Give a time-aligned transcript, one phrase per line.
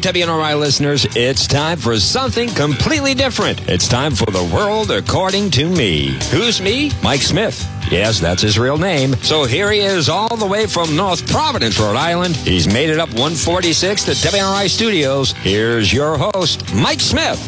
[0.00, 3.68] right, WNRI listeners, it's time for something completely different.
[3.68, 6.18] It's time for the world according to me.
[6.30, 6.90] Who's me?
[7.02, 7.66] Mike Smith.
[7.90, 9.14] Yes, that's his real name.
[9.16, 12.36] So here he is all the way from North Providence, Rhode Island.
[12.36, 15.32] He's made it up 146 to WNRI Studios.
[15.32, 17.38] Here's your host, Mike Smith.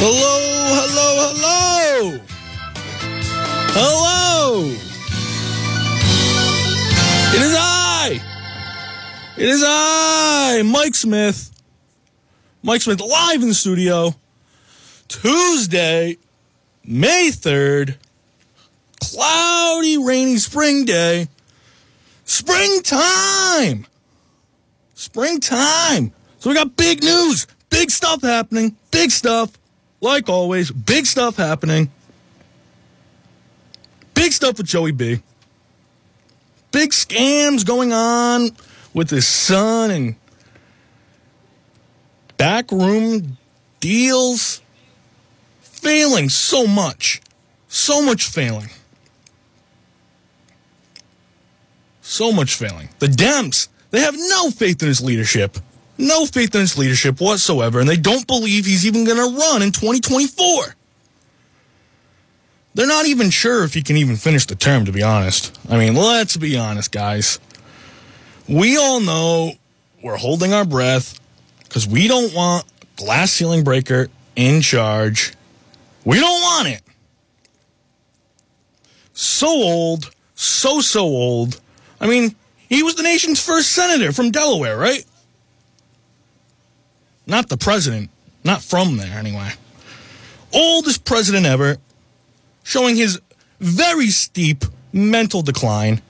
[0.00, 0.38] Hello,
[0.74, 2.20] hello, hello.
[3.74, 4.11] Hello.
[7.34, 8.20] It is I.
[9.38, 11.50] It is I, Mike Smith.
[12.62, 14.14] Mike Smith live in the studio.
[15.08, 16.18] Tuesday,
[16.84, 17.96] May 3rd.
[19.00, 21.26] Cloudy, rainy spring day.
[22.26, 23.86] Springtime.
[24.92, 26.12] Springtime.
[26.38, 29.52] So we got big news, big stuff happening, big stuff.
[30.02, 31.90] Like always, big stuff happening.
[34.12, 35.22] Big stuff with Joey B.
[36.72, 38.50] Big scams going on
[38.94, 40.16] with his son and
[42.36, 43.38] backroom
[43.80, 44.60] deals.
[45.60, 47.20] Failing so much.
[47.68, 48.70] So much failing.
[52.00, 52.88] So much failing.
[52.98, 55.56] The Dems, they have no faith in his leadership.
[55.98, 59.62] No faith in his leadership whatsoever, and they don't believe he's even going to run
[59.62, 60.74] in 2024.
[62.74, 65.58] They're not even sure if he can even finish the term, to be honest.
[65.68, 67.38] I mean, let's be honest, guys.
[68.48, 69.52] We all know
[70.02, 71.20] we're holding our breath
[71.64, 72.64] because we don't want
[72.96, 75.34] glass ceiling breaker in charge.
[76.04, 76.82] We don't want it.
[79.12, 81.60] So old, so, so old.
[82.00, 82.34] I mean,
[82.68, 85.04] he was the nation's first senator from Delaware, right?
[87.26, 88.10] Not the president,
[88.44, 89.50] not from there anyway.
[90.52, 91.76] Oldest president ever,
[92.62, 93.20] showing his
[93.60, 96.00] very steep mental decline.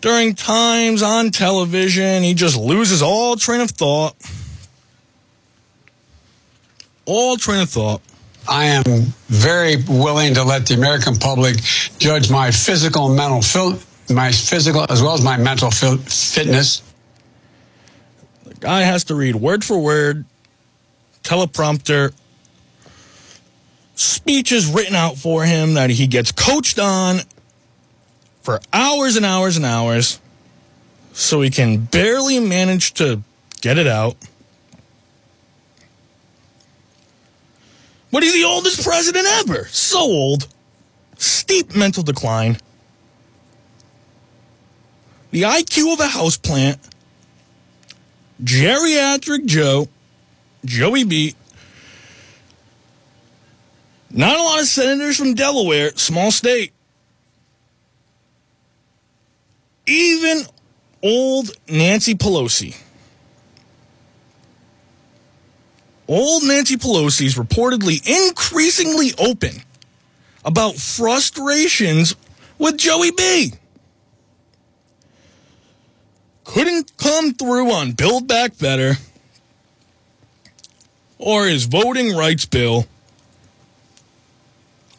[0.00, 4.16] During times on television, he just loses all train of thought.
[7.04, 8.02] All train of thought.
[8.48, 8.82] I am
[9.28, 11.56] very willing to let the American public
[11.98, 13.78] judge my physical and mental fil-
[14.10, 16.82] my physical as well as my mental fitness.
[18.44, 20.24] The guy has to read word for word,
[21.22, 22.12] teleprompter,
[23.94, 27.20] speeches written out for him that he gets coached on
[28.42, 30.20] for hours and hours and hours
[31.12, 33.22] so he can barely manage to
[33.60, 34.16] get it out.
[38.10, 39.66] But he's the oldest president ever.
[39.68, 40.48] So old.
[41.16, 42.58] Steep mental decline.
[45.30, 46.78] The IQ of a houseplant.
[48.42, 49.88] Geriatric Joe.
[50.64, 51.34] Joey B.
[54.12, 56.72] Not a lot of senators from Delaware, small state.
[59.86, 60.42] Even
[61.02, 62.76] old Nancy Pelosi.
[66.06, 69.62] Old Nancy Pelosi is reportedly increasingly open
[70.44, 72.14] about frustrations
[72.58, 73.52] with Joey B.
[76.44, 78.94] Couldn't come through on Build Back Better
[81.18, 82.86] or his voting rights bill.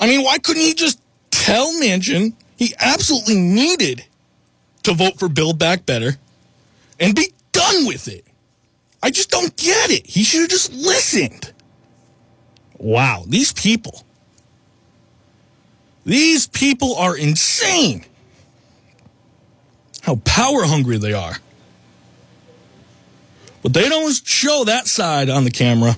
[0.03, 0.99] I mean, why couldn't he just
[1.31, 4.03] tell Manchin he absolutely needed
[4.83, 6.17] to vote for Build Back Better
[6.99, 8.25] and be done with it?
[9.01, 10.05] I just don't get it.
[10.05, 11.53] He should have just listened.
[12.77, 14.03] Wow, these people.
[16.03, 18.03] These people are insane.
[20.01, 21.37] How power hungry they are.
[23.61, 25.95] But they don't show that side on the camera.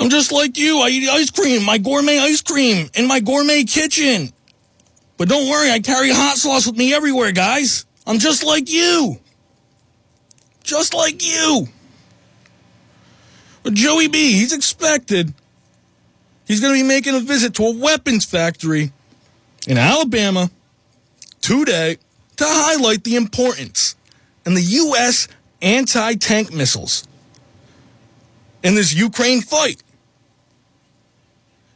[0.00, 0.80] I'm just like you.
[0.80, 4.32] I eat ice cream, my gourmet ice cream in my gourmet kitchen.
[5.18, 7.84] But don't worry, I carry hot sauce with me everywhere, guys.
[8.06, 9.20] I'm just like you.
[10.64, 11.68] Just like you.
[13.62, 15.34] But Joey B, he's expected.
[16.46, 18.92] He's going to be making a visit to a weapons factory
[19.68, 20.50] in Alabama
[21.42, 21.98] today
[22.38, 23.96] to highlight the importance
[24.46, 25.28] and the U.S.
[25.60, 27.06] anti tank missiles
[28.62, 29.82] in this Ukraine fight.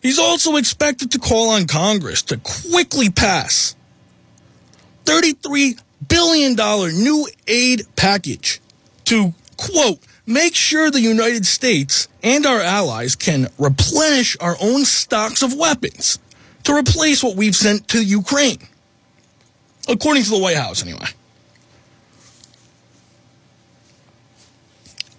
[0.05, 3.75] He's also expected to call on Congress to quickly pass
[5.07, 6.55] $33 billion
[7.03, 8.61] new aid package
[9.07, 15.43] to, quote, make sure the United States and our allies can replenish our own stocks
[15.43, 16.19] of weapons
[16.65, 18.59] to replace what we've sent to Ukraine.
[19.89, 21.07] According to the White House, anyway.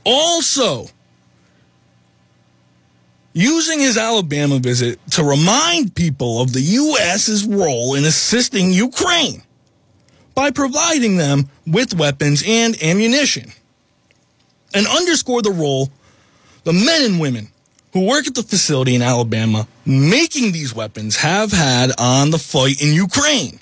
[0.04, 0.90] Also,
[3.36, 9.44] using his Alabama visit to remind people of the U.S.'s role in assisting Ukraine
[10.34, 13.52] by providing them with weapons and ammunition,
[14.74, 15.90] and underscore the role
[16.64, 17.50] the men and women
[17.94, 22.82] who work at the facility in Alabama making these weapons have had on the fight
[22.82, 23.60] in Ukraine.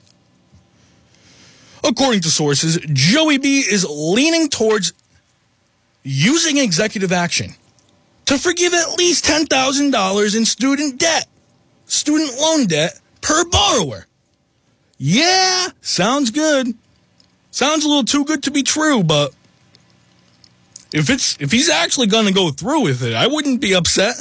[1.84, 4.94] According to sources, Joey B is leaning towards
[6.04, 7.56] using executive action
[8.26, 11.28] to forgive at least $10,000 in student debt,
[11.86, 14.08] student loan debt per borrower.
[14.98, 16.74] Yeah, sounds good.
[17.52, 19.34] Sounds a little too good to be true, but
[20.94, 24.16] if it's if he's actually going to go through with it, I wouldn't be upset.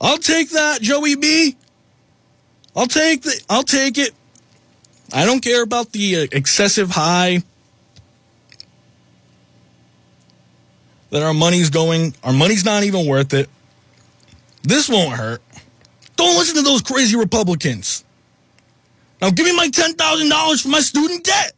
[0.00, 1.56] I'll take that, Joey B.
[2.74, 4.12] I'll take the I'll take it.
[5.12, 7.42] I don't care about the uh, excessive high
[11.10, 12.14] that our money's going.
[12.24, 13.48] Our money's not even worth it.
[14.62, 15.42] This won't hurt.
[16.16, 18.04] Don't listen to those crazy Republicans.
[19.20, 21.52] Now give me my $10,000 for my student debt.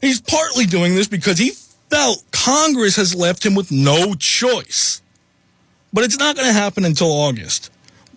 [0.00, 1.52] He's partly doing this because he
[1.90, 5.00] felt Congress has left him with no choice.
[5.92, 7.70] But it's not going to happen until August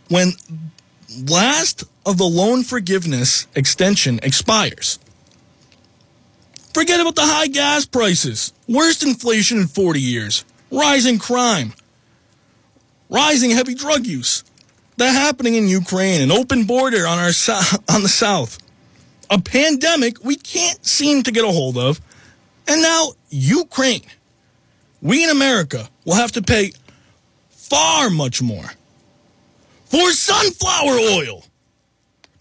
[0.09, 0.31] when
[1.27, 4.99] last of the loan forgiveness extension expires.
[6.73, 11.73] Forget about the high gas prices, worst inflation in 40 years, rising crime,
[13.09, 14.43] rising heavy drug use.
[14.97, 17.25] That happening in Ukraine, an open border on our
[17.89, 18.57] on the south,
[19.29, 21.99] a pandemic we can't seem to get a hold of,
[22.67, 24.05] and now Ukraine.
[25.01, 26.71] We in America will have to pay
[27.49, 28.71] far much more
[29.85, 31.43] for sunflower oil.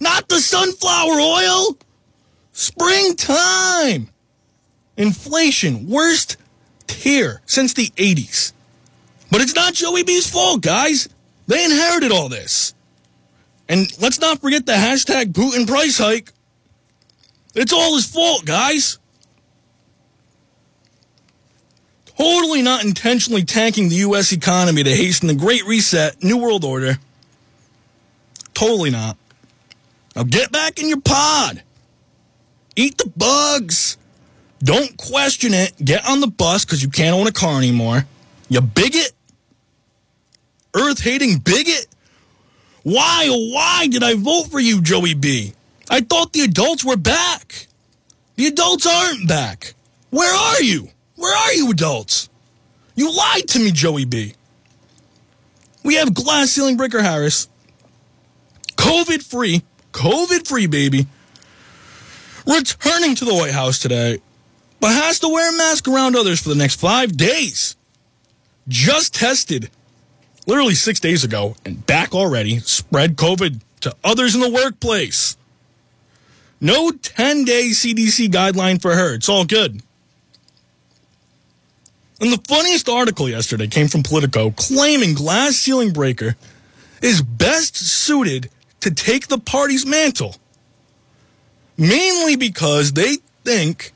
[0.00, 1.76] Not the sunflower oil.
[2.52, 4.08] Springtime.
[4.96, 6.36] Inflation, worst
[6.86, 8.52] tier since the 80s.
[9.30, 11.08] But it's not Joey B's fault, guys.
[11.46, 12.74] They inherited all this.
[13.68, 16.30] And let's not forget the hashtag Putin price hike.
[17.54, 18.98] It's all his fault, guys.
[22.16, 24.32] Totally not intentionally tanking the U.S.
[24.32, 26.98] economy to hasten the Great Reset, New World Order.
[28.54, 29.16] Totally not.
[30.14, 31.62] Now get back in your pod.
[32.76, 33.96] Eat the bugs.
[34.64, 35.74] Don't question it.
[35.84, 38.06] Get on the bus because you can't own a car anymore.
[38.48, 39.12] You bigot.
[40.74, 41.86] Earth hating bigot.
[42.82, 45.52] Why, oh, why did I vote for you, Joey B?
[45.90, 47.66] I thought the adults were back.
[48.36, 49.74] The adults aren't back.
[50.10, 50.88] Where are you?
[51.16, 52.30] Where are you, adults?
[52.94, 54.34] You lied to me, Joey B.
[55.82, 57.48] We have glass ceiling breaker Harris.
[58.76, 59.62] COVID free,
[59.92, 61.06] COVID free, baby.
[62.46, 64.20] Returning to the White House today
[64.84, 67.74] but has to wear a mask around others for the next five days.
[68.68, 69.70] Just tested
[70.46, 75.38] literally six days ago and back already, spread COVID to others in the workplace.
[76.60, 79.14] No 10 day CDC guideline for her.
[79.14, 79.80] It's all good.
[82.20, 86.36] And the funniest article yesterday came from Politico claiming Glass Ceiling Breaker
[87.00, 90.36] is best suited to take the party's mantle.
[91.78, 93.94] Mainly because they think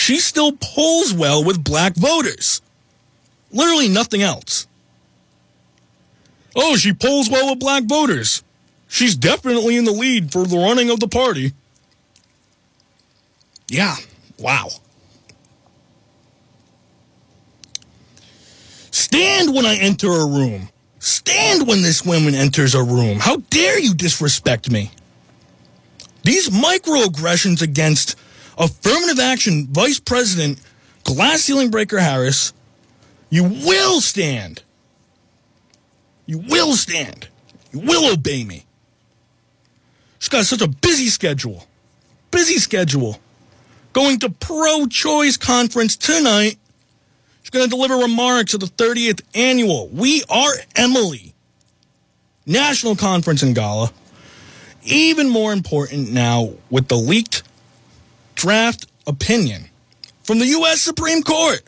[0.00, 2.62] she still polls well with black voters.
[3.52, 4.66] Literally nothing else.
[6.56, 8.42] Oh, she polls well with black voters.
[8.88, 11.52] She's definitely in the lead for the running of the party.
[13.68, 13.94] Yeah,
[14.38, 14.68] wow.
[18.90, 20.70] Stand when I enter a room.
[20.98, 23.18] Stand when this woman enters a room.
[23.18, 24.90] How dare you disrespect me?
[26.22, 28.16] These microaggressions against
[28.60, 30.60] affirmative action Vice President
[31.02, 32.52] Glass Ceiling Breaker Harris,
[33.30, 34.62] you will stand.
[36.26, 37.28] You will stand.
[37.72, 38.64] You will obey me.
[40.18, 41.66] She's got such a busy schedule.
[42.30, 43.18] Busy schedule.
[43.92, 46.56] Going to pro choice conference tonight.
[47.42, 51.34] She's going to deliver remarks at the 30th annual We Are Emily
[52.46, 53.90] National Conference in Gala.
[54.82, 57.42] Even more important now with the leaked
[58.40, 59.68] draft opinion
[60.22, 60.80] from the U.S.
[60.80, 61.60] Supreme Court.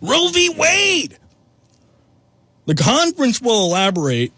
[0.00, 0.48] Roe v.
[0.56, 1.18] Wade.
[2.64, 4.32] The conference will elaborate,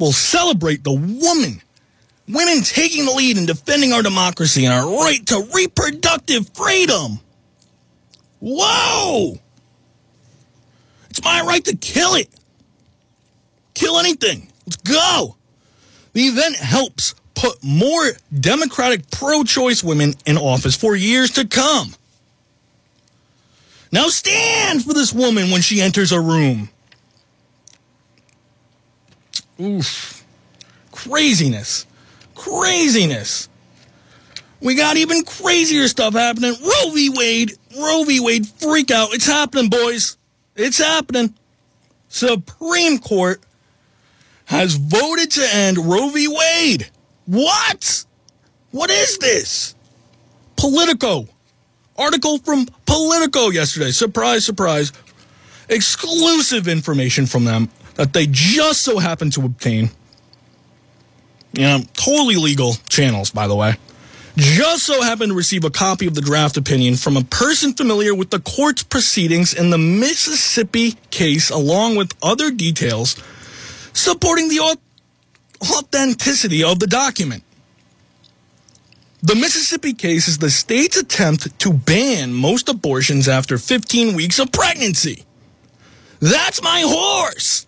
[0.00, 1.62] will celebrate the woman,
[2.26, 7.20] women taking the lead in defending our democracy and our right to reproductive freedom.
[8.40, 9.38] Whoa!
[11.10, 12.28] It's my right to kill it.
[13.74, 14.50] Kill anything.
[14.66, 15.36] Let's go.
[16.14, 21.94] The event helps put more Democratic pro choice women in office for years to come.
[23.92, 26.68] Now stand for this woman when she enters a room.
[29.60, 30.24] Oof.
[30.90, 31.86] Craziness.
[32.34, 33.48] Craziness.
[34.60, 36.54] We got even crazier stuff happening.
[36.60, 37.10] Roe v.
[37.10, 37.52] Wade.
[37.78, 38.18] Roe v.
[38.18, 39.14] Wade freak out.
[39.14, 40.16] It's happening, boys.
[40.56, 41.34] It's happening.
[42.08, 43.40] Supreme Court
[44.46, 46.26] has voted to end Roe v.
[46.26, 46.90] Wade.
[47.28, 48.06] What?
[48.70, 49.74] What is this?
[50.56, 51.28] Politico.
[51.96, 53.90] Article from Politico yesterday.
[53.90, 54.92] Surprise, surprise.
[55.68, 59.90] Exclusive information from them that they just so happened to obtain.
[61.52, 63.76] You know, totally legal channels, by the way.
[64.36, 68.14] Just so happened to receive a copy of the draft opinion from a person familiar
[68.14, 73.22] with the court's proceedings in the Mississippi case, along with other details
[73.92, 74.60] supporting the
[75.62, 77.42] authenticity of the document.
[79.22, 84.52] The Mississippi case is the state's attempt to ban most abortions after 15 weeks of
[84.52, 85.24] pregnancy.
[86.20, 87.66] That's my horse.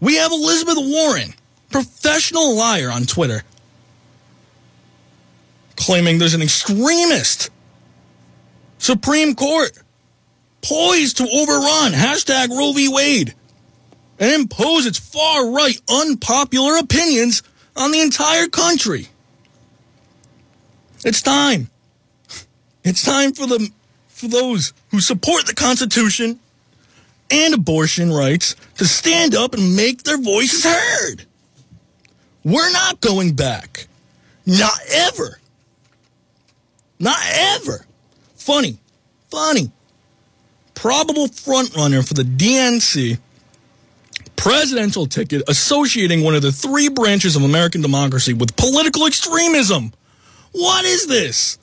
[0.00, 1.34] We have Elizabeth Warren,
[1.70, 3.42] professional liar on Twitter,
[5.76, 7.50] claiming there's an extremist
[8.78, 9.72] Supreme Court
[10.62, 12.88] poised to overrun hashtag Roe v.
[12.88, 13.34] Wade
[14.24, 17.42] and impose its far right unpopular opinions
[17.76, 19.08] on the entire country.
[21.04, 21.68] It's time.
[22.84, 23.70] It's time for the
[24.08, 26.40] for those who support the Constitution
[27.30, 31.26] and abortion rights to stand up and make their voices heard.
[32.44, 33.88] We're not going back.
[34.46, 35.38] Not ever.
[36.98, 37.84] Not ever.
[38.36, 38.78] Funny.
[39.30, 39.70] Funny.
[40.74, 43.18] Probable frontrunner for the DNC
[44.36, 49.92] presidential ticket associating one of the three branches of American democracy with political extremism.
[50.52, 51.58] What is this?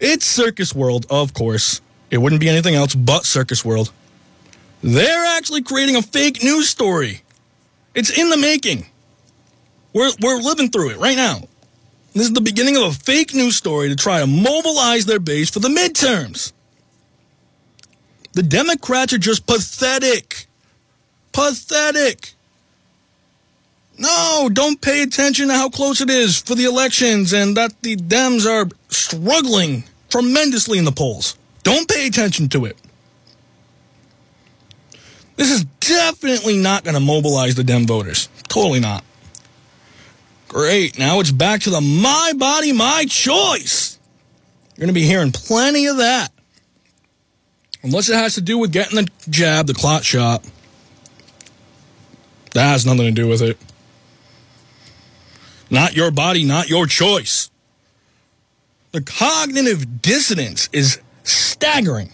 [0.00, 1.80] It's Circus World, of course.
[2.10, 3.92] It wouldn't be anything else but Circus World.
[4.82, 7.22] They're actually creating a fake news story.
[7.94, 8.86] It's in the making.
[9.92, 11.42] We're, we're living through it right now.
[12.14, 15.50] This is the beginning of a fake news story to try to mobilize their base
[15.50, 16.52] for the midterms.
[18.32, 20.46] The Democrats are just pathetic.
[21.32, 22.32] Pathetic.
[23.98, 27.96] No, don't pay attention to how close it is for the elections and that the
[27.96, 31.36] Dems are struggling tremendously in the polls.
[31.62, 32.76] Don't pay attention to it.
[35.36, 38.28] This is definitely not going to mobilize the Dem voters.
[38.48, 39.04] Totally not.
[40.48, 40.98] Great.
[40.98, 43.98] Now it's back to the my body, my choice.
[44.76, 46.28] You're going to be hearing plenty of that.
[47.82, 50.44] Unless it has to do with getting the jab, the clot shot.
[52.54, 53.58] That has nothing to do with it.
[55.70, 57.50] Not your body, not your choice.
[58.92, 62.12] The cognitive dissonance is staggering.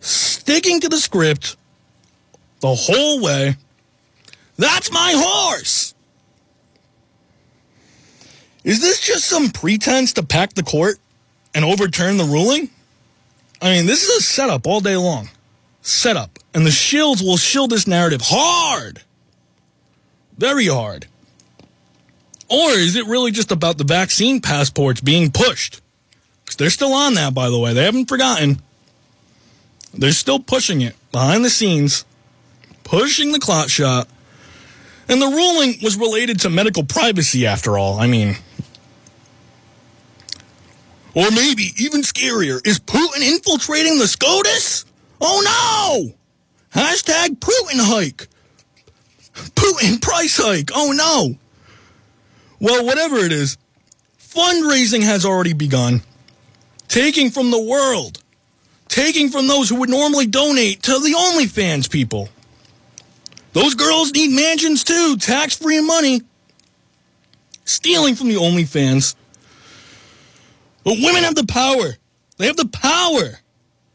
[0.00, 1.56] Sticking to the script
[2.60, 3.56] the whole way.
[4.56, 5.94] That's my horse.
[8.64, 10.98] Is this just some pretense to pack the court
[11.54, 12.68] and overturn the ruling?
[13.62, 15.28] I mean, this is a setup all day long.
[15.84, 16.38] Setup.
[16.54, 19.02] And the shields will shield this narrative hard.
[20.38, 21.06] Very hard.
[22.48, 25.82] Or is it really just about the vaccine passports being pushed?
[26.42, 27.74] Because they're still on that, by the way.
[27.74, 28.62] They haven't forgotten.
[29.92, 32.06] They're still pushing it behind the scenes,
[32.82, 34.08] pushing the clot shot.
[35.06, 38.00] And the ruling was related to medical privacy, after all.
[38.00, 38.36] I mean,
[41.14, 44.86] or maybe even scarier, is Putin infiltrating the SCOTUS?
[45.20, 46.12] Oh
[46.74, 46.80] no!
[46.80, 48.28] Hashtag Putin hike.
[49.54, 50.70] Putin price hike.
[50.74, 51.38] Oh no.
[52.60, 53.58] Well, whatever it is,
[54.18, 56.02] fundraising has already begun.
[56.88, 58.22] Taking from the world.
[58.88, 62.28] Taking from those who would normally donate to the OnlyFans people.
[63.52, 66.22] Those girls need mansions too, tax free money.
[67.64, 69.14] Stealing from the OnlyFans.
[70.84, 71.94] But women have the power.
[72.36, 73.38] They have the power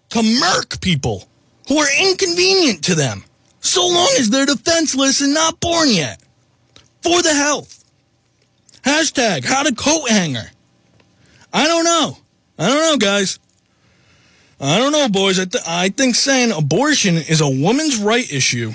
[0.10, 1.28] to murk people
[1.68, 3.24] who are inconvenient to them,
[3.62, 6.22] so long as they're defenseless and not born yet.
[7.01, 7.84] For the health.
[8.84, 10.50] Hashtag how to coat hanger.
[11.54, 12.18] I don't know.
[12.58, 13.39] I don't know, guys.
[14.60, 15.39] I don't know, boys.
[15.39, 18.74] I, th- I think saying abortion is a woman's right issue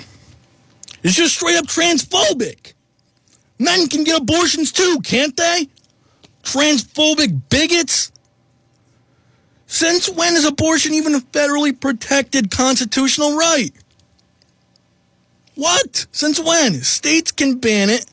[1.03, 2.73] is just straight up transphobic.
[3.59, 5.69] Men can get abortions too, can't they?
[6.43, 8.11] Transphobic bigots.
[9.75, 13.71] Since when is abortion even a federally protected constitutional right?
[15.55, 16.05] What?
[16.13, 16.75] Since when?
[16.75, 18.05] States can ban it.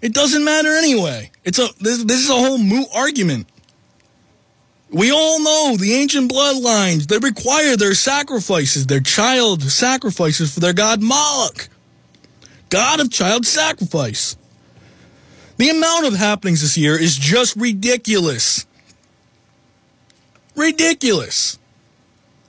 [0.00, 1.32] It doesn't matter anyway.
[1.42, 3.48] It's a this, this is a whole moot argument.
[4.90, 10.72] We all know the ancient bloodlines, they require their sacrifices, their child sacrifices for their
[10.72, 11.68] god Moloch,
[12.68, 14.36] god of child sacrifice.
[15.56, 18.66] The amount of happenings this year is just ridiculous.
[20.56, 21.58] Ridiculous.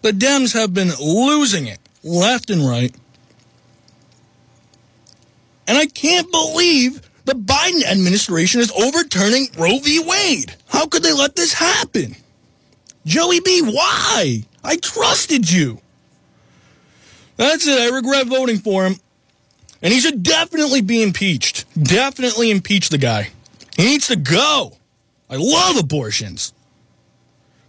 [0.01, 2.93] The Dems have been losing it left and right.
[5.67, 10.03] And I can't believe the Biden administration is overturning Roe v.
[10.05, 10.55] Wade.
[10.67, 12.15] How could they let this happen?
[13.05, 14.43] Joey B., why?
[14.63, 15.79] I trusted you.
[17.37, 17.79] That's it.
[17.79, 18.95] I regret voting for him.
[19.81, 21.65] And he should definitely be impeached.
[21.81, 23.29] Definitely impeach the guy.
[23.75, 24.73] He needs to go.
[25.29, 26.53] I love abortions.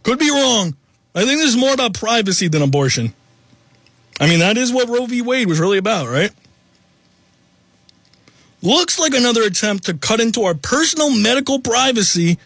[0.03, 0.77] Could be wrong.
[1.15, 3.15] I think this is more about privacy than abortion.
[4.21, 5.23] I mean, that is what Roe v.
[5.23, 6.31] Wade was really about, right?
[8.63, 12.39] Looks like another attempt to cut into our personal medical privacy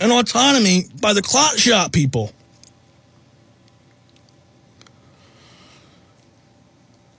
[0.00, 2.32] and autonomy by the clot shot people.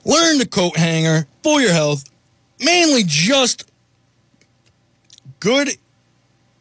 [0.05, 2.03] Learn the coat hanger for your health,
[2.59, 3.71] mainly just
[5.39, 5.69] good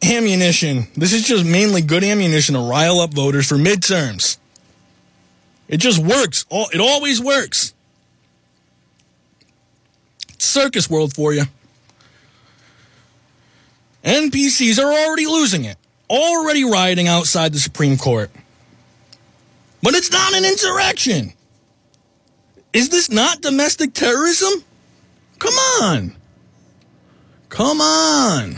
[0.03, 0.87] ammunition.
[0.95, 4.37] This is just mainly good ammunition to rile up voters for midterms.
[5.67, 6.45] It just works.
[6.51, 7.73] It always works.
[10.37, 11.43] Circus world for you.
[14.03, 15.77] NPCs are already losing it,
[16.09, 18.29] already rioting outside the Supreme Court.
[19.81, 21.33] But it's not an insurrection.
[22.73, 24.63] Is this not domestic terrorism?
[25.39, 26.15] Come on.
[27.49, 28.55] Come on.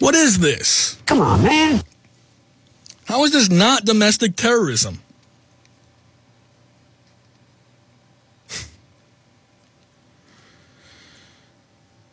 [0.00, 0.96] What is this?
[1.06, 1.82] Come on, man.
[3.04, 5.00] How is this not domestic terrorism?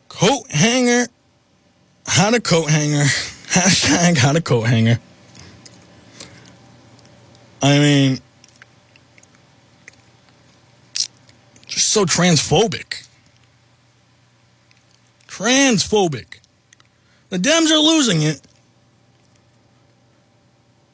[0.08, 1.06] coat hanger.
[2.06, 3.04] How to coat hanger.
[3.48, 4.98] Hashtag how to coat hanger.
[7.62, 8.18] I mean,
[11.66, 13.06] just so transphobic.
[15.26, 16.40] Transphobic.
[17.30, 18.40] The Dems are losing it.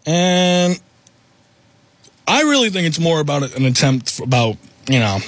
[0.07, 0.81] And
[2.27, 4.57] I really think it's more about an attempt about,
[4.88, 5.18] you know,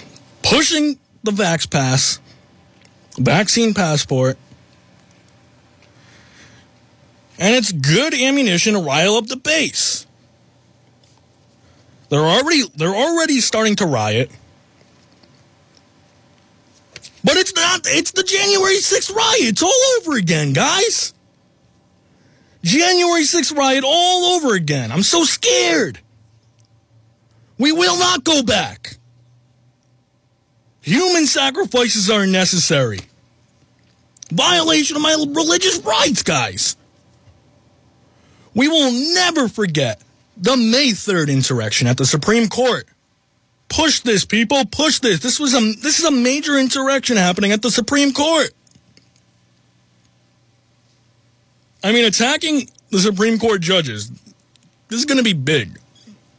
[0.43, 2.21] pushing the Vax Pass,
[3.17, 4.37] vaccine passport,
[7.39, 10.07] and it's good ammunition to rile up the base.
[12.09, 14.31] They're already they're already starting to riot.
[17.27, 19.41] But it's not it's the January 6th riot.
[19.41, 21.13] It's all over again, guys.
[22.63, 24.93] January 6th riot all over again.
[24.93, 25.99] I'm so scared.
[27.59, 28.97] We will not go back.
[30.83, 33.01] Human sacrifices are necessary.
[34.31, 36.77] Violation of my religious rights, guys.
[38.55, 40.01] We will never forget
[40.37, 42.87] the May 3rd insurrection at the Supreme Court.
[43.69, 44.65] Push this, people.
[44.67, 45.21] Push this.
[45.21, 48.51] This was a this is a major insurrection happening at the Supreme Court.
[51.83, 54.11] I mean, attacking the Supreme Court judges,
[54.89, 55.79] this is going to be big.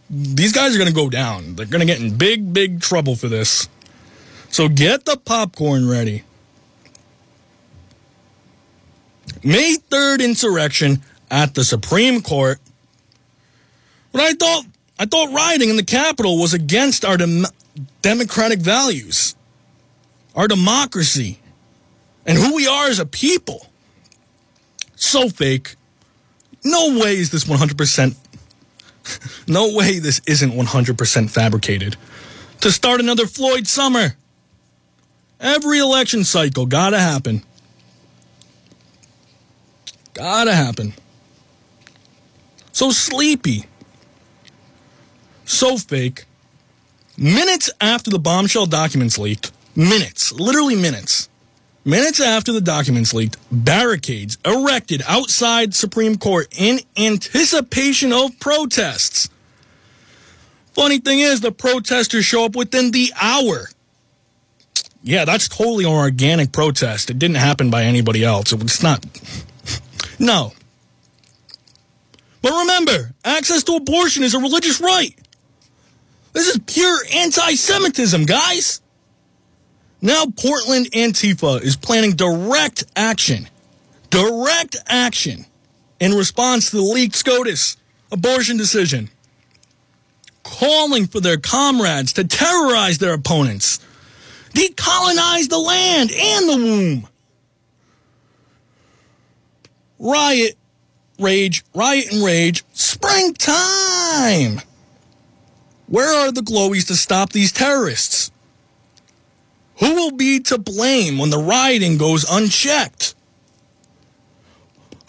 [0.09, 1.55] These guys are going to go down.
[1.55, 3.67] They're going to get in big, big trouble for this.
[4.49, 6.23] So get the popcorn ready.
[9.43, 12.59] May 3rd insurrection at the Supreme Court.
[14.11, 14.65] But I thought
[14.99, 17.45] I thought rioting in the Capitol was against our dem-
[18.01, 19.35] democratic values,
[20.35, 21.39] our democracy,
[22.25, 23.67] and who we are as a people.
[24.95, 25.75] So fake.
[26.63, 28.15] No way is this 100%.
[29.47, 31.95] no way this isn't 100% fabricated.
[32.61, 34.15] To start another Floyd summer.
[35.39, 37.43] Every election cycle gotta happen.
[40.13, 40.93] Gotta happen.
[42.71, 43.65] So sleepy.
[45.47, 46.25] So fake.
[47.17, 51.29] Minutes after the bombshell documents leaked, minutes, literally minutes,
[51.85, 59.29] minutes after the documents leaked, barricades erected outside Supreme Court in anticipation of protests.
[60.73, 63.69] Funny thing is, the protesters show up within the hour.
[65.01, 67.09] Yeah, that's totally an organic protest.
[67.09, 68.51] It didn't happen by anybody else.
[68.51, 69.03] It's not.
[70.19, 70.51] No.
[72.41, 75.15] But remember, access to abortion is a religious right.
[76.37, 78.79] This is pure anti Semitism, guys.
[80.03, 83.49] Now, Portland Antifa is planning direct action,
[84.11, 85.47] direct action
[85.99, 87.77] in response to the leaked SCOTUS
[88.11, 89.09] abortion decision,
[90.43, 93.79] calling for their comrades to terrorize their opponents,
[94.53, 97.07] decolonize the land and the womb.
[99.97, 100.55] Riot
[101.17, 104.61] rage, riot and rage, springtime.
[105.87, 108.31] Where are the glowies to stop these terrorists?
[109.79, 113.15] Who will be to blame when the rioting goes unchecked?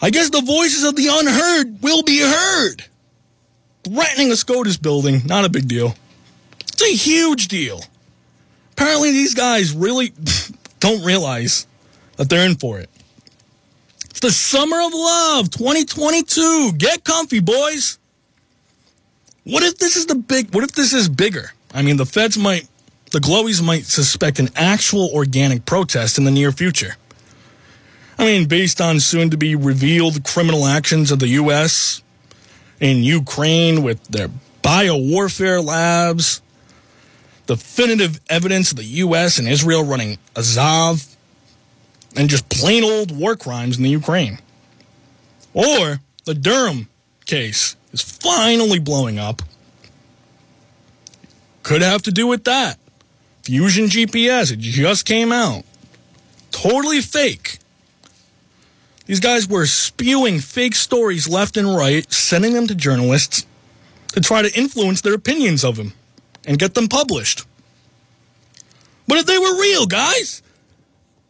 [0.01, 2.85] I guess the voices of the unheard will be heard.
[3.83, 5.95] Threatening a SCOTUS building, not a big deal.
[6.61, 7.81] It's a huge deal.
[8.71, 10.13] Apparently, these guys really
[10.79, 11.67] don't realize
[12.15, 12.89] that they're in for it.
[14.09, 16.73] It's the summer of love 2022.
[16.77, 17.98] Get comfy, boys.
[19.49, 21.51] What if this is the big, what if this is bigger?
[21.73, 22.67] I mean, the feds might,
[23.11, 26.97] the glowies might suspect an actual organic protest in the near future.
[28.19, 32.03] I mean, based on soon to be revealed criminal actions of the U.S.
[32.79, 34.29] in Ukraine with their
[34.61, 36.43] biowarfare labs,
[37.47, 39.39] definitive evidence of the U.S.
[39.39, 41.15] and Israel running Azov,
[42.15, 44.37] and just plain old war crimes in the Ukraine.
[45.55, 46.87] Or the Durham
[47.25, 49.41] case is finally blowing up.
[51.63, 52.77] Could have to do with that.
[53.43, 55.63] Fusion GPS, it just came out.
[56.51, 57.59] Totally fake.
[59.05, 63.45] These guys were spewing fake stories left and right, sending them to journalists
[64.09, 65.93] to try to influence their opinions of him
[66.45, 67.45] and get them published.
[69.07, 70.43] But if they were real, guys,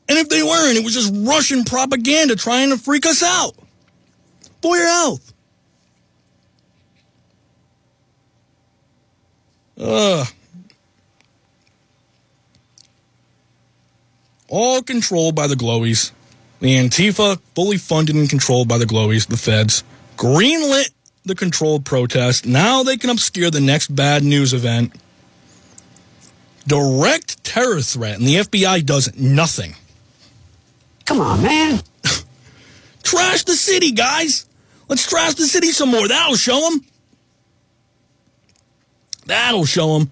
[0.10, 3.56] and if they weren't, it was just Russian propaganda trying to freak us out.
[4.62, 5.34] For your health.
[9.80, 10.28] Ugh.
[14.48, 16.12] All controlled by the Glowies.
[16.60, 19.84] The Antifa, fully funded and controlled by the Glowies, the feds,
[20.18, 20.89] greenlit
[21.24, 22.46] the controlled protest.
[22.46, 24.94] Now they can obscure the next bad news event.
[26.68, 29.76] Direct terror threat, and the FBI does nothing.
[31.06, 31.82] Come on, man.
[33.04, 34.46] trash the city, guys.
[34.89, 36.08] Let's trash the city some more.
[36.08, 36.82] That'll show them.
[39.30, 40.10] That'll show them.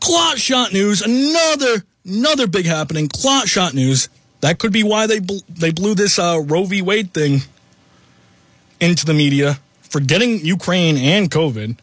[0.00, 3.08] Clot shot news, another another big happening.
[3.08, 4.08] Clot shot news.
[4.40, 6.82] That could be why they bl- they blew this uh, Roe v.
[6.82, 7.42] Wade thing
[8.80, 11.78] into the media, forgetting Ukraine and COVID.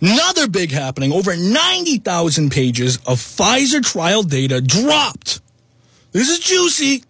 [0.00, 1.12] Another big happening.
[1.12, 5.40] Over 90,000 pages of Pfizer trial data dropped.
[6.12, 7.02] This is juicy,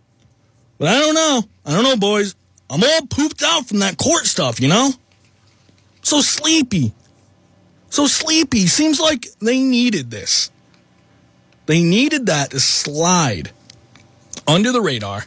[0.78, 1.42] but I don't know.
[1.66, 2.36] I don't know, boys.
[2.70, 4.92] I'm all pooped out from that court stuff, you know?
[6.02, 6.92] So sleepy.
[7.94, 8.66] So sleepy.
[8.66, 10.50] Seems like they needed this.
[11.66, 13.52] They needed that to slide
[14.48, 15.26] under the radar,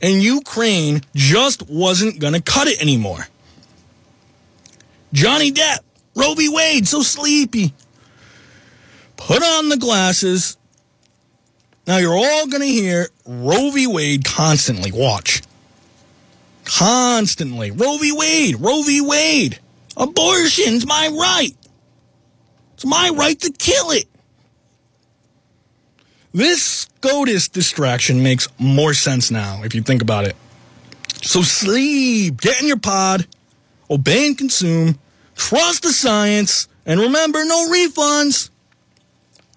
[0.00, 3.28] and Ukraine just wasn't going to cut it anymore.
[5.12, 5.80] Johnny Depp,
[6.16, 6.48] Roe v.
[6.48, 7.74] Wade, so sleepy.
[9.18, 10.56] Put on the glasses.
[11.86, 13.86] Now you're all going to hear Roe v.
[13.88, 14.90] Wade constantly.
[14.90, 15.42] Watch.
[16.64, 17.72] Constantly.
[17.72, 18.10] Roe v.
[18.12, 19.02] Wade, Roe v.
[19.02, 19.58] Wade.
[19.98, 21.54] Abortion's my right.
[22.84, 24.06] It's my right to kill it.
[26.34, 30.36] This SCOTUS distraction makes more sense now if you think about it.
[31.22, 33.26] So sleep, get in your pod,
[33.90, 34.98] obey and consume,
[35.34, 38.50] trust the science, and remember no refunds.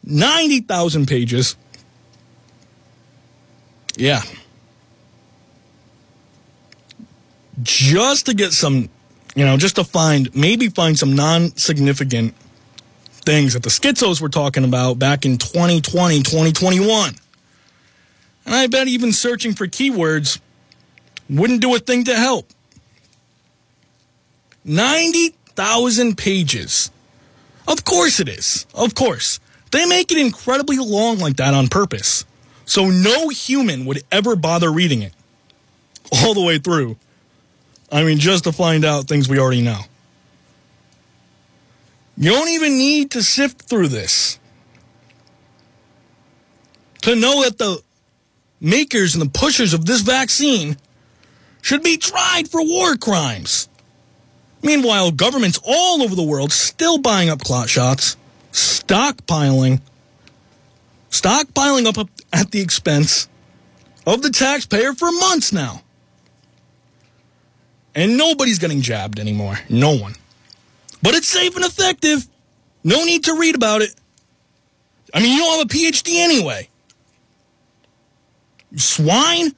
[0.05, 1.57] 90,000 pages.
[3.97, 4.21] Yeah.
[7.61, 8.87] Just to get some,
[9.35, 12.33] you know, just to find, maybe find some non significant
[13.27, 17.13] things that the schizos were talking about back in 2020, 2021.
[18.45, 20.39] And I bet even searching for keywords
[21.29, 22.47] wouldn't do a thing to help.
[24.63, 26.89] 90,000 pages.
[27.67, 28.65] Of course it is.
[28.73, 29.41] Of course.
[29.71, 32.23] They make it incredibly long like that on purpose.
[32.63, 35.11] So no human would ever bother reading it
[36.13, 36.95] all the way through.
[37.91, 39.81] I mean, just to find out things we already know.
[42.17, 44.39] You don't even need to sift through this
[47.03, 47.79] to know that the
[48.59, 50.77] makers and the pushers of this vaccine
[51.61, 53.69] should be tried for war crimes.
[54.63, 58.17] Meanwhile, governments all over the world still buying up clot shots,
[58.51, 59.81] stockpiling,
[61.11, 63.29] stockpiling up at the expense
[64.07, 65.83] of the taxpayer for months now.
[67.93, 69.59] And nobody's getting jabbed anymore.
[69.69, 70.15] No one.
[71.01, 72.27] But it's safe and effective.
[72.83, 73.93] No need to read about it.
[75.13, 76.69] I mean, you don't have a PhD anyway.
[78.75, 79.53] Swine?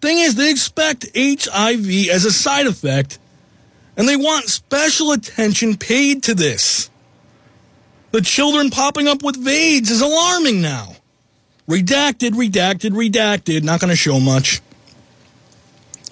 [0.00, 3.18] Thing is, they expect HIV as a side effect,
[3.96, 6.90] and they want special attention paid to this.
[8.12, 10.96] The children popping up with AIDS is alarming now.
[11.68, 13.62] Redacted, redacted, redacted.
[13.62, 14.60] Not going to show much.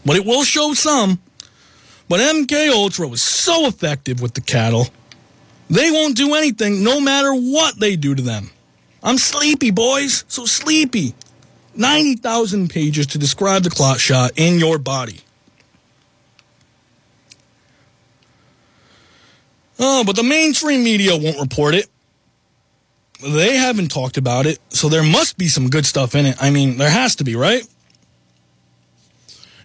[0.05, 1.21] But it will show some.
[2.09, 4.87] But MK Ultra was so effective with the cattle,
[5.69, 8.51] they won't do anything no matter what they do to them.
[9.03, 11.15] I'm sleepy, boys, so sleepy.
[11.75, 15.21] 90,000 pages to describe the clot shot in your body.
[19.79, 21.87] Oh, but the mainstream media won't report it.
[23.23, 26.37] They haven't talked about it, so there must be some good stuff in it.
[26.41, 27.65] I mean, there has to be, right?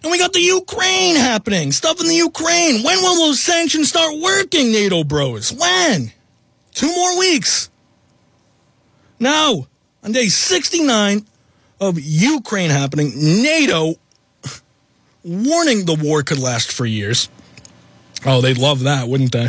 [0.04, 2.82] And we got the Ukraine happening, stuff in the Ukraine.
[2.82, 5.50] When will those sanctions start working, NATO bros?
[5.50, 6.12] When?
[6.72, 7.70] Two more weeks.
[9.18, 9.66] Now,
[10.02, 11.26] on day 69
[11.80, 13.94] of Ukraine happening, NATO
[15.24, 17.30] warning the war could last for years.
[18.26, 19.48] Oh, they'd love that, wouldn't they?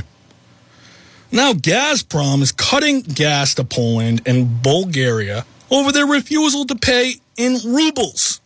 [1.34, 7.58] Now, Gazprom is cutting gas to Poland and Bulgaria over their refusal to pay in
[7.66, 8.40] rubles.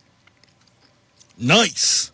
[1.40, 2.12] Nice.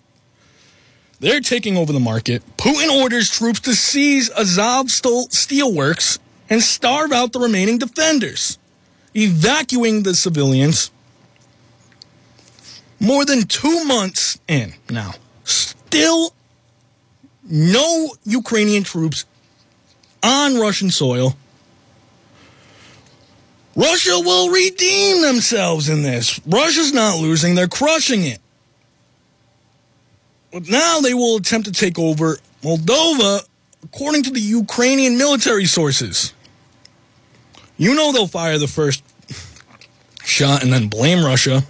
[1.19, 2.43] They're taking over the market.
[2.57, 8.59] Putin orders troops to seize Azovstal steelworks and starve out the remaining defenders,
[9.15, 10.91] evacuating the civilians.
[12.99, 16.33] More than two months in now, still
[17.43, 19.25] no Ukrainian troops
[20.21, 21.35] on Russian soil.
[23.75, 26.39] Russia will redeem themselves in this.
[26.45, 28.39] Russia's not losing, they're crushing it.
[30.55, 33.45] But now they will attempt to take over Moldova,
[33.83, 36.33] according to the Ukrainian military sources.
[37.75, 39.03] You know they'll fire the first
[40.23, 41.61] shot and then blame Russia.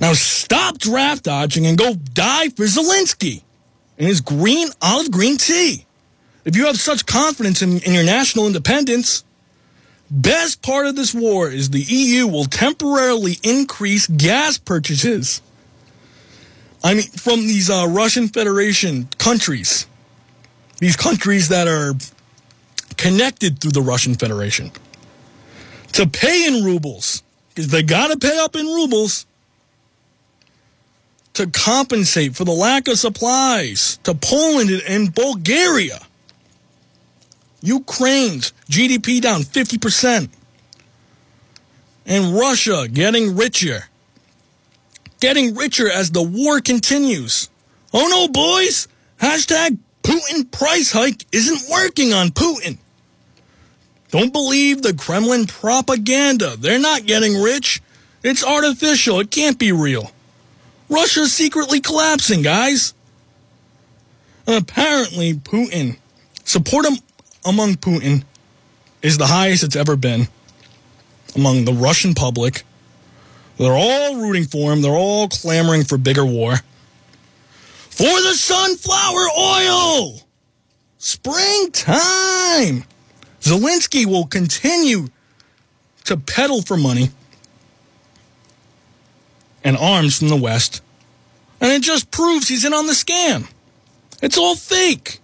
[0.00, 3.42] Now stop draft dodging and go die for Zelensky
[3.98, 5.86] and his green olive green tee.
[6.44, 9.24] If you have such confidence in, in your national independence,
[10.08, 15.42] best part of this war is the EU will temporarily increase gas purchases.
[16.82, 19.86] I mean, from these uh, Russian Federation countries,
[20.78, 21.94] these countries that are
[22.96, 24.70] connected through the Russian Federation,
[25.92, 29.26] to pay in rubles, because they got to pay up in rubles
[31.34, 36.00] to compensate for the lack of supplies to Poland and Bulgaria.
[37.60, 40.30] Ukraine's GDP down 50%.
[42.06, 43.84] And Russia getting richer.
[45.20, 47.48] Getting richer as the war continues.
[47.92, 48.86] Oh no, boys!
[49.20, 52.78] Hashtag Putin price hike isn't working on Putin.
[54.10, 56.56] Don't believe the Kremlin propaganda.
[56.56, 57.82] They're not getting rich.
[58.22, 59.20] It's artificial.
[59.20, 60.10] It can't be real.
[60.88, 62.94] Russia's secretly collapsing, guys.
[64.46, 65.98] Apparently, Putin,
[66.44, 66.86] support
[67.44, 68.24] among Putin
[69.02, 70.28] is the highest it's ever been
[71.36, 72.62] among the Russian public.
[73.58, 74.82] They're all rooting for him.
[74.82, 76.56] They're all clamoring for bigger war.
[77.90, 80.20] For the sunflower oil!
[80.98, 82.84] Springtime!
[83.40, 85.08] Zelensky will continue
[86.04, 87.10] to peddle for money
[89.64, 90.80] and arms from the West.
[91.60, 93.50] And it just proves he's in on the scam.
[94.22, 95.20] It's all fake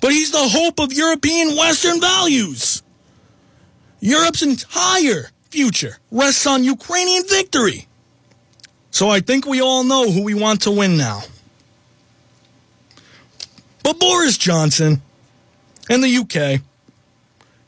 [0.00, 2.82] but he's the hope of European Western values.
[4.00, 7.86] Europe's entire future rests on Ukrainian victory.
[8.90, 11.22] So I think we all know who we want to win now.
[13.82, 15.00] But Boris Johnson
[15.88, 16.60] and the UK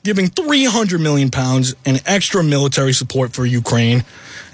[0.03, 4.05] giving 300 million pounds in extra military support for Ukraine,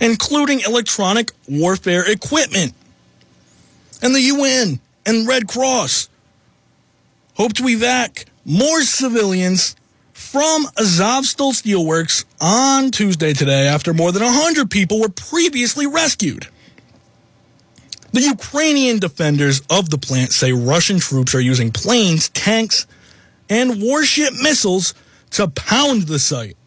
[0.01, 2.75] including electronic warfare equipment.
[4.03, 6.09] And the UN and Red Cross
[7.35, 9.77] hope to evac more civilians
[10.37, 16.47] from Azovstal Steelworks on Tuesday today after more than 100 people were previously rescued.
[18.13, 22.87] The Ukrainian defenders of the plant say Russian troops are using planes, tanks,
[23.49, 24.93] and warship missiles
[25.31, 26.59] to pound the site.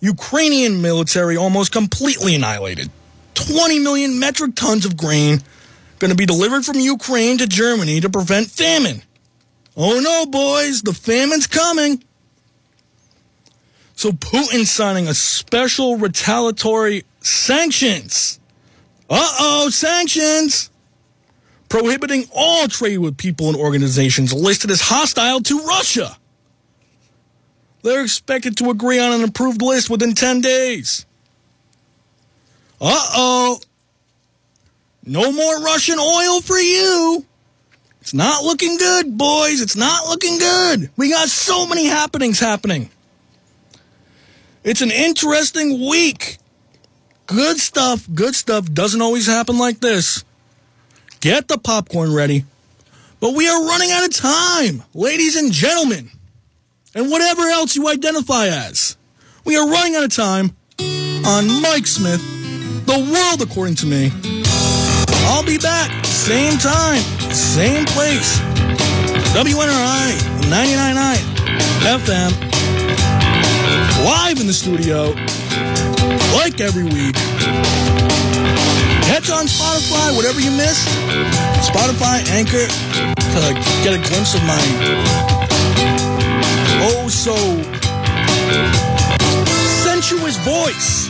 [0.00, 2.90] Ukrainian military almost completely annihilated.
[3.34, 5.42] 20 million metric tons of grain
[5.98, 9.02] going to be delivered from Ukraine to Germany to prevent famine.
[9.76, 12.02] Oh no, boys, the famine's coming.
[13.96, 18.38] So Putin signing a special retaliatory sanctions.
[19.08, 20.70] Uh oh, sanctions!
[21.70, 26.16] Prohibiting all trade with people and organizations listed as hostile to Russia.
[27.82, 31.06] They're expected to agree on an approved list within 10 days.
[32.78, 33.60] Uh oh.
[35.04, 37.24] No more Russian oil for you.
[38.02, 39.62] It's not looking good, boys.
[39.62, 40.90] It's not looking good.
[40.96, 42.90] We got so many happenings happening.
[44.66, 46.38] It's an interesting week.
[47.26, 50.24] Good stuff, good stuff doesn't always happen like this.
[51.20, 52.44] Get the popcorn ready.
[53.20, 56.10] But we are running out of time, ladies and gentlemen,
[56.96, 58.96] and whatever else you identify as.
[59.44, 60.56] We are running out of time
[61.24, 62.20] on Mike Smith,
[62.86, 64.10] The World According to Me.
[65.28, 67.02] I'll be back, same time,
[67.32, 68.40] same place.
[69.30, 70.18] WNRI
[70.50, 71.16] 99.9
[71.98, 72.45] FM.
[74.04, 75.14] Live in the studio,
[76.36, 77.14] like every week.
[79.08, 80.86] Catch on Spotify, whatever you missed.
[81.64, 83.40] Spotify, Anchor, to
[83.82, 84.60] get a glimpse of my
[86.82, 87.36] oh so
[89.82, 91.08] sensuous voice.